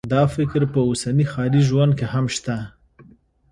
دا 0.13 0.23
فکر 0.35 0.61
په 0.73 0.79
اوسني 0.89 1.25
ښاري 1.31 1.61
ژوند 1.69 1.91
کې 1.99 2.05
هم 2.13 2.25
شته 2.35 2.57